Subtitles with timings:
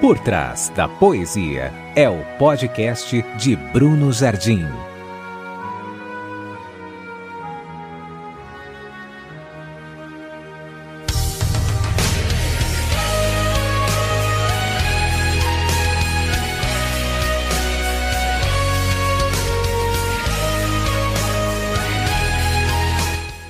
[0.00, 4.64] Por Trás da Poesia é o podcast de Bruno Jardim.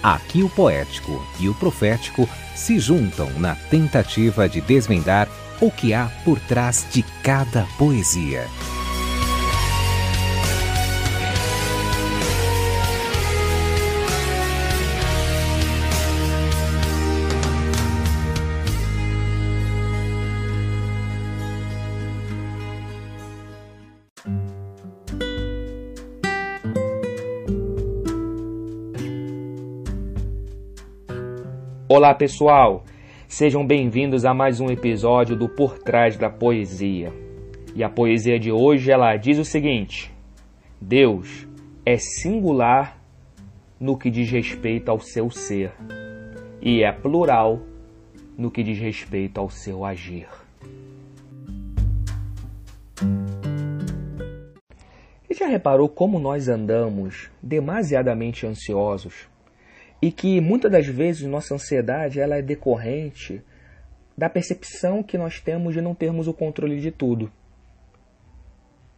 [0.02, 2.26] Aqui o poético e o profético
[2.56, 5.28] se juntam na tentativa de desvendar
[5.60, 8.46] o que há por trás de cada poesia.
[31.90, 32.84] Olá pessoal,
[33.28, 37.12] sejam bem-vindos a mais um episódio do Por Trás da Poesia.
[37.74, 40.10] E a poesia de hoje ela diz o seguinte:
[40.80, 41.46] Deus
[41.84, 42.98] é singular
[43.78, 45.72] no que diz respeito ao seu ser
[46.60, 47.60] e é plural
[48.36, 50.26] no que diz respeito ao seu agir.
[55.28, 59.28] E já reparou como nós andamos demasiadamente ansiosos
[60.00, 63.42] e que muitas das vezes nossa ansiedade ela é decorrente
[64.16, 67.30] da percepção que nós temos de não termos o controle de tudo.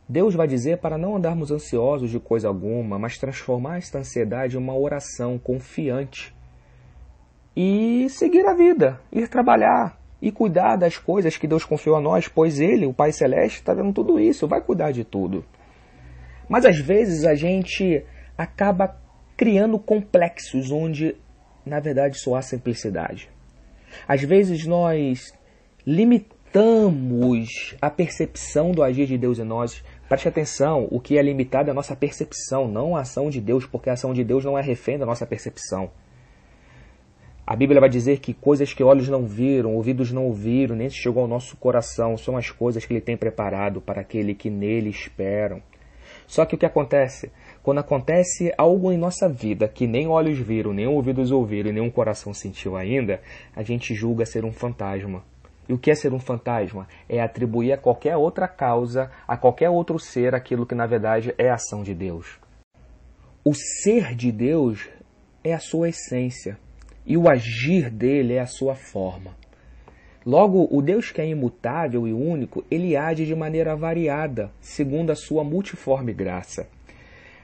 [0.08, 4.58] Deus vai dizer para não andarmos ansiosos de coisa alguma, mas transformar esta ansiedade em
[4.58, 6.34] uma oração confiante
[7.56, 12.28] e seguir a vida, ir trabalhar e cuidar das coisas que Deus confiou a nós,
[12.28, 15.44] pois Ele, o Pai Celeste, está dando tudo isso, vai cuidar de tudo.
[16.48, 18.04] Mas às vezes a gente
[18.36, 18.96] acaba
[19.40, 21.16] criando complexos onde,
[21.64, 23.30] na verdade, só há simplicidade.
[24.06, 25.32] Às vezes nós
[25.86, 29.82] limitamos a percepção do agir de Deus em nós.
[30.10, 33.64] Preste atenção, o que é limitado é a nossa percepção, não a ação de Deus,
[33.64, 35.90] porque a ação de Deus não é refém da nossa percepção.
[37.46, 41.22] A Bíblia vai dizer que coisas que olhos não viram, ouvidos não ouviram, nem chegou
[41.22, 45.62] ao nosso coração, são as coisas que Ele tem preparado para aquele que nele esperam.
[46.30, 47.32] Só que o que acontece?
[47.60, 51.82] Quando acontece algo em nossa vida que nem olhos viram, nem ouvidos ouviram e nem
[51.82, 53.20] um coração sentiu ainda,
[53.54, 55.24] a gente julga ser um fantasma.
[55.68, 56.86] E o que é ser um fantasma?
[57.08, 61.50] É atribuir a qualquer outra causa, a qualquer outro ser, aquilo que na verdade é
[61.50, 62.38] ação de Deus.
[63.44, 64.88] O ser de Deus
[65.42, 66.56] é a sua essência
[67.04, 69.39] e o agir dele é a sua forma.
[70.24, 75.14] Logo, o Deus que é imutável e único, ele age de maneira variada, segundo a
[75.14, 76.68] sua multiforme graça.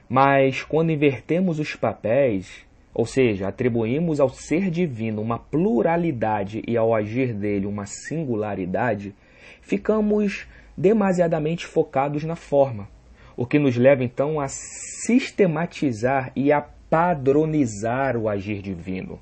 [0.09, 6.95] Mas quando invertemos os papéis, ou seja, atribuímos ao ser divino uma pluralidade e ao
[6.95, 9.15] agir dele uma singularidade,
[9.63, 12.89] ficamos demasiadamente focados na forma,
[13.37, 19.19] o que nos leva então a sistematizar e a padronizar o agir divino,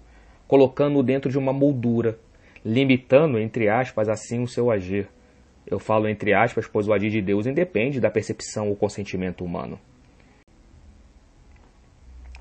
[0.47, 2.19] colocando-o dentro de uma moldura,
[2.65, 5.09] limitando, entre aspas, assim o seu agir.
[5.67, 9.79] Eu falo entre aspas, pois o agir de Deus independe da percepção ou consentimento humano.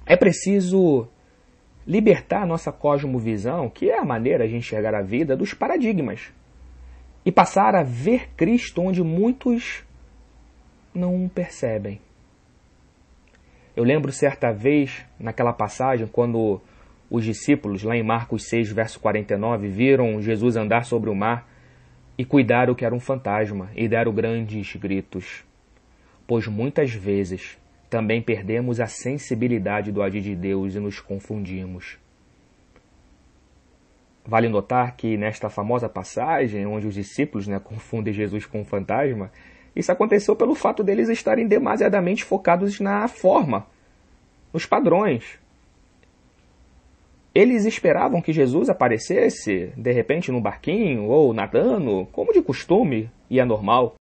[0.05, 1.07] É preciso
[1.85, 6.31] libertar nossa cosmovisão, que é a maneira de enxergar a vida, dos paradigmas.
[7.25, 9.83] E passar a ver Cristo onde muitos
[10.93, 11.99] não percebem.
[13.75, 16.61] Eu lembro certa vez, naquela passagem, quando
[17.09, 21.47] os discípulos, lá em Marcos 6, verso 49, viram Jesus andar sobre o mar
[22.17, 25.43] e cuidaram que era um fantasma e deram grandes gritos.
[26.25, 27.57] Pois muitas vezes
[27.89, 31.99] também perdemos a sensibilidade do agir de Deus e nos confundimos.
[34.25, 39.31] Vale notar que nesta famosa passagem, onde os discípulos né, confundem Jesus com um fantasma,
[39.75, 43.67] isso aconteceu pelo fato deles estarem demasiadamente focados na forma,
[44.53, 45.37] nos padrões.
[47.35, 53.39] Eles esperavam que Jesus aparecesse, de repente, no barquinho ou nadando, como de costume e
[53.39, 53.95] é normal.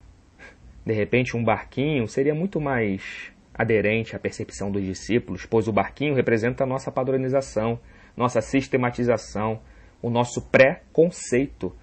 [0.85, 6.13] De repente, um barquinho seria muito mais aderente à percepção dos discípulos, pois o barquinho
[6.13, 7.79] representa a nossa padronização,
[8.17, 9.61] nossa sistematização,
[10.01, 11.73] o nosso pré-conceito.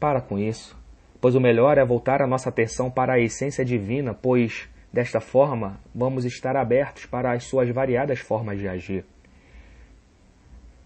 [0.00, 0.76] Para com isso,
[1.20, 5.78] pois o melhor é voltar a nossa atenção para a essência divina, pois desta forma
[5.94, 9.04] vamos estar abertos para as suas variadas formas de agir.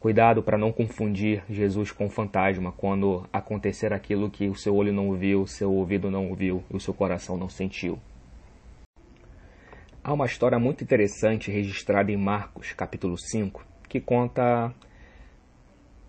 [0.03, 5.15] Cuidado para não confundir Jesus com fantasma quando acontecer aquilo que o seu olho não
[5.15, 8.01] viu, seu ouvido não ouviu e o seu coração não sentiu.
[10.03, 14.75] Há uma história muito interessante registrada em Marcos, capítulo 5, que conta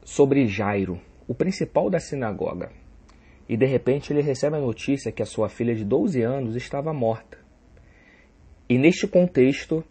[0.04, 2.72] sobre Jairo, o principal da sinagoga.
[3.48, 6.92] e de repente ele recebe a notícia que a sua filha de 12 anos estava
[6.92, 7.38] morta.
[8.68, 9.84] E neste contexto,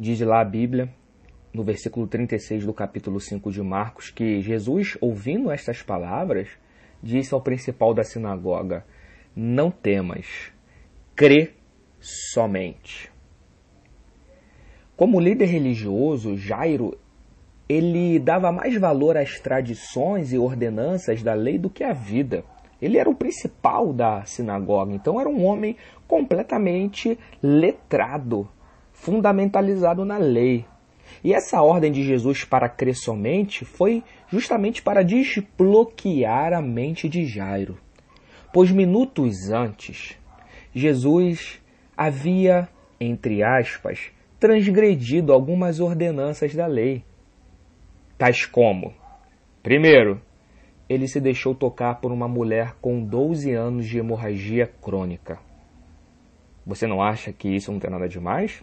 [0.00, 0.90] diz lá a Bíblia,
[1.56, 6.50] no versículo 36 do capítulo 5 de Marcos, que Jesus, ouvindo estas palavras,
[7.02, 8.84] disse ao principal da sinagoga:
[9.34, 10.52] Não temas,
[11.14, 11.54] crê
[11.98, 13.10] somente.
[14.94, 16.98] Como líder religioso, Jairo
[17.66, 22.44] ele dava mais valor às tradições e ordenanças da lei do que à vida.
[22.82, 25.74] Ele era o principal da sinagoga, então era um homem
[26.06, 28.46] completamente letrado,
[28.92, 30.66] fundamentalizado na lei.
[31.22, 37.24] E essa ordem de Jesus para crer somente foi justamente para desbloquear a mente de
[37.24, 37.78] Jairo.
[38.52, 40.16] Pois minutos antes,
[40.74, 41.60] Jesus
[41.96, 42.68] havia,
[43.00, 47.04] entre aspas, transgredido algumas ordenanças da lei
[48.18, 48.94] tais como:
[49.62, 50.20] primeiro,
[50.88, 55.38] ele se deixou tocar por uma mulher com 12 anos de hemorragia crônica.
[56.64, 58.62] Você não acha que isso não tem nada demais?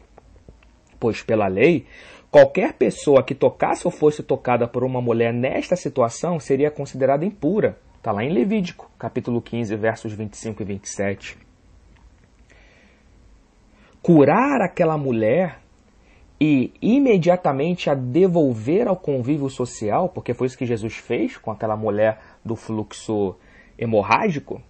[1.03, 1.85] Pois, pela lei,
[2.31, 7.77] qualquer pessoa que tocasse ou fosse tocada por uma mulher nesta situação seria considerada impura.
[7.97, 11.37] Está lá em Levítico, capítulo 15, versos 25 e 27.
[14.01, 15.59] Curar aquela mulher
[16.39, 21.75] e imediatamente a devolver ao convívio social, porque foi isso que Jesus fez com aquela
[21.75, 23.35] mulher do fluxo
[23.77, 24.61] hemorrágico,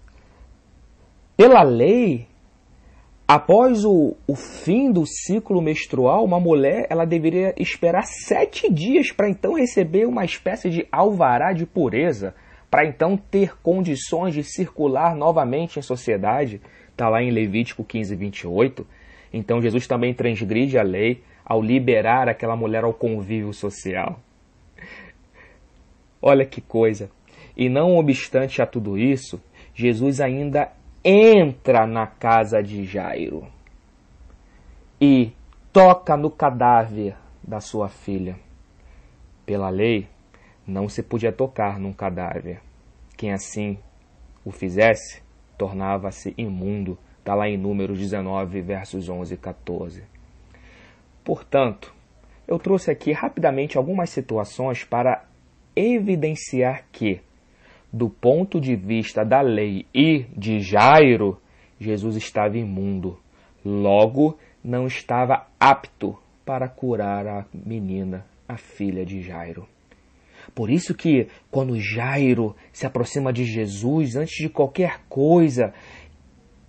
[1.37, 2.27] pela lei,
[3.33, 9.27] após o, o fim do ciclo menstrual, uma mulher ela deveria esperar sete dias para
[9.27, 12.35] então receber uma espécie de alvará de pureza,
[12.69, 16.61] para então ter condições de circular novamente em sociedade.
[16.91, 18.85] Está lá em Levítico 15, 28.
[19.33, 24.19] Então Jesus também transgride a lei ao liberar aquela mulher ao convívio social.
[26.21, 27.09] Olha que coisa.
[27.57, 29.41] E não obstante a tudo isso,
[29.73, 30.71] Jesus ainda
[31.03, 33.45] entra na casa de Jairo
[35.01, 35.33] e
[35.73, 38.39] toca no cadáver da sua filha.
[39.45, 40.07] Pela lei,
[40.65, 42.61] não se podia tocar num cadáver.
[43.17, 43.77] Quem assim
[44.45, 45.21] o fizesse,
[45.57, 46.97] tornava-se imundo.
[47.19, 50.03] Está lá em Números 19, versos 11 e 14.
[51.23, 51.93] Portanto,
[52.47, 55.25] eu trouxe aqui rapidamente algumas situações para
[55.75, 57.21] evidenciar que,
[57.93, 61.39] do ponto de vista da lei e de Jairo,
[61.79, 63.19] Jesus estava imundo.
[63.63, 69.67] Logo, não estava apto para curar a menina, a filha de Jairo.
[70.55, 75.71] Por isso que quando Jairo se aproxima de Jesus, antes de qualquer coisa,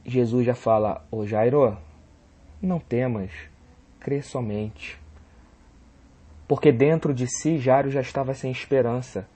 [0.04, 1.76] Jesus já fala: Ô Jairo,
[2.60, 3.32] não temas,
[3.98, 5.00] crê somente.
[6.46, 9.26] Porque dentro de si Jairo já estava sem esperança.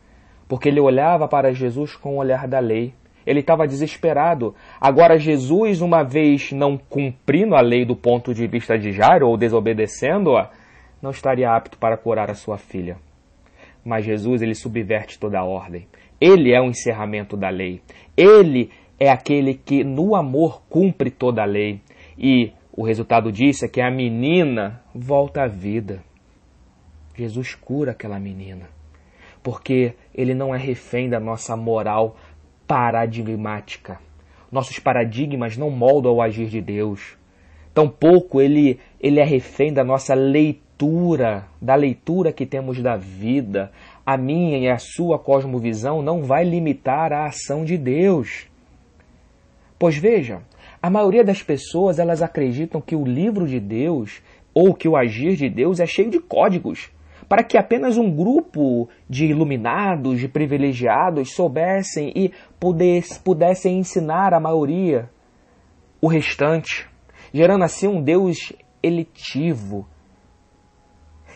[0.49, 2.95] Porque ele olhava para Jesus com o olhar da lei.
[3.27, 4.55] Ele estava desesperado.
[4.81, 9.37] Agora, Jesus, uma vez não cumprindo a lei do ponto de vista de Jairo, ou
[9.37, 10.50] desobedecendo-a,
[11.03, 12.97] não estaria apto para curar a sua filha.
[13.85, 15.87] Mas Jesus, ele subverte toda a ordem.
[16.19, 17.83] Ele é o encerramento da lei.
[18.17, 21.81] Ele é aquele que, no amor, cumpre toda a lei.
[22.17, 26.03] E o resultado disso é que a menina volta à vida.
[27.15, 28.78] Jesus cura aquela menina.
[29.43, 32.17] Porque ele não é refém da nossa moral
[32.67, 33.99] paradigmática.
[34.50, 37.16] Nossos paradigmas não moldam o agir de Deus.
[37.75, 43.71] Tampouco ele, ele é refém da nossa leitura, da leitura que temos da vida.
[44.04, 48.49] A minha e a sua cosmovisão não vai limitar a ação de Deus.
[49.78, 50.42] Pois veja,
[50.83, 55.37] a maioria das pessoas elas acreditam que o livro de Deus ou que o agir
[55.37, 56.90] de Deus é cheio de códigos,
[57.28, 62.32] para que apenas um grupo de iluminados, de privilegiados soubessem e
[63.23, 65.11] pudessem ensinar a maioria
[66.00, 66.88] o restante,
[67.32, 69.87] gerando assim um Deus elitivo.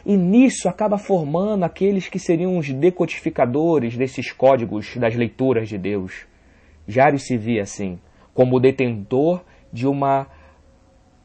[0.05, 6.27] E nisso acaba formando aqueles que seriam os decodificadores desses códigos das leituras de Deus.
[6.89, 8.01] Jário se via assim
[8.35, 10.27] como detentor de uma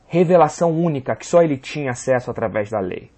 [0.07, 3.09] revelação única que só ele tinha acesso através da lei.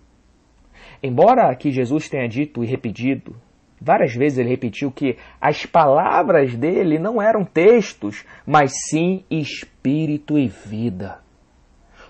[1.01, 3.36] Embora que Jesus tenha dito e repetido,
[3.79, 10.48] várias vezes ele repetiu que as palavras dele não eram textos, mas sim espírito e
[10.48, 11.19] vida.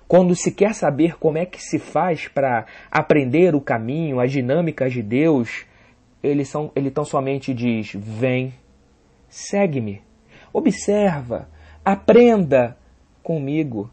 [0.08, 4.92] Quando se quer saber como é que se faz para aprender o caminho, as dinâmicas
[4.92, 5.66] de Deus,
[6.24, 8.54] ele, são, ele tão somente diz: Vem,
[9.28, 10.02] segue-me,
[10.52, 11.48] observa,
[11.84, 12.78] Aprenda
[13.24, 13.90] comigo.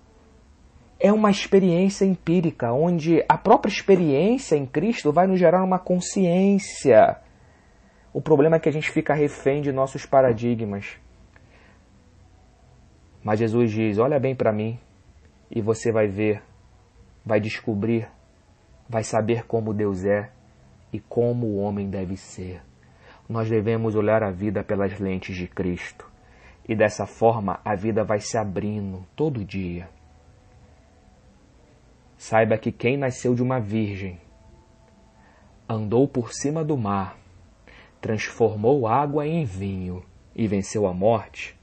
[0.99, 7.19] É uma experiência empírica, onde a própria experiência em Cristo vai nos gerar uma consciência.
[8.13, 10.99] O problema é que a gente fica refém de nossos paradigmas.
[13.23, 14.79] Mas Jesus diz: Olha bem para mim
[15.51, 16.43] e você vai ver,
[17.25, 18.09] vai descobrir,
[18.89, 20.31] vai saber como Deus é
[20.93, 22.63] e como o homem deve ser.
[23.29, 26.09] Nós devemos olhar a vida pelas lentes de Cristo.
[26.69, 29.89] E dessa forma a vida vai se abrindo todo dia.
[32.19, 34.19] Saiba que quem nasceu de uma virgem,
[35.69, 37.19] andou por cima do mar,
[38.01, 40.03] transformou água em vinho
[40.35, 41.57] e venceu a morte,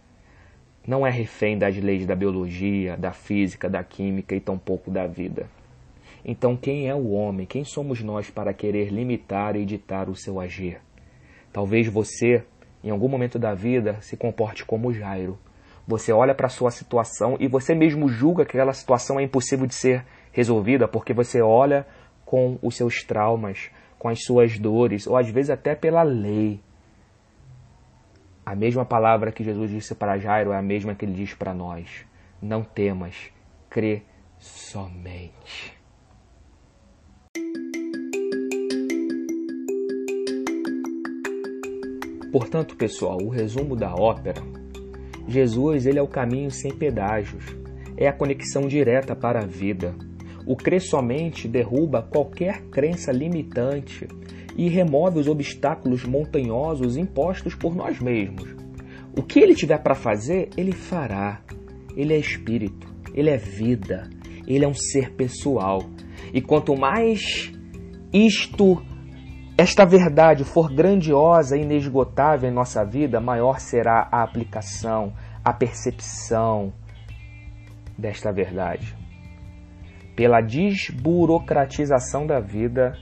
[0.86, 5.48] não é refém das leis da biologia, da física, da química e tampouco da vida.
[6.26, 7.46] Então, quem é o homem?
[7.46, 10.82] Quem somos nós para querer limitar e ditar o seu agir?
[11.52, 12.44] Talvez você,
[12.84, 15.38] em algum momento da vida, se comporte como Jairo.
[15.88, 19.66] Você olha para a sua situação e você mesmo julga que aquela situação é impossível
[19.66, 21.86] de ser resolvida porque você olha
[22.26, 26.60] com os seus traumas, com as suas dores, ou às vezes até pela lei.
[28.46, 31.54] A mesma palavra que Jesus disse para Jairo é a mesma que ele diz para
[31.54, 32.06] nós.
[32.42, 33.32] Não temas,
[33.70, 34.02] crê
[34.38, 35.78] somente.
[42.34, 44.42] Portanto, pessoal, o resumo da ópera,
[45.28, 47.46] Jesus ele é o caminho sem pedágios,
[47.96, 49.96] é a conexão direta para a vida.
[50.46, 54.08] O crer somente derruba qualquer crença limitante
[54.58, 58.56] e remove os obstáculos montanhosos impostos por nós mesmos.
[59.18, 61.42] O que ele tiver para fazer, ele fará.
[61.96, 64.10] Ele é espírito, ele é vida,
[64.48, 65.84] ele é um ser pessoal.
[66.34, 67.52] E quanto mais
[68.12, 68.82] isto
[69.56, 75.14] esta verdade for grandiosa e inesgotável em nossa vida, maior será a aplicação,
[75.46, 76.74] a percepção
[77.96, 79.03] desta verdade.
[80.16, 82.96] Pela desburocratização da vida,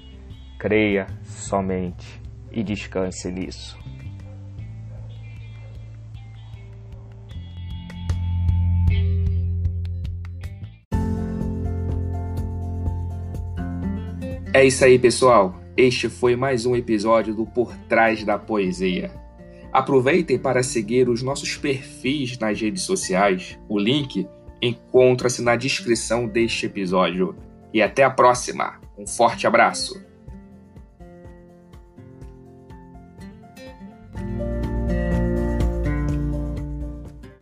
[0.58, 3.78] creia somente e descanse nisso.
[14.54, 15.56] É isso aí, pessoal.
[15.76, 19.10] Este foi mais um episódio do Por Trás da Poesia.
[19.72, 23.58] Aproveitem para seguir os nossos perfis nas redes sociais.
[23.70, 24.28] O link
[24.62, 27.36] encontra-se na descrição deste episódio.
[27.74, 28.80] E até a próxima.
[28.98, 30.11] Um forte abraço.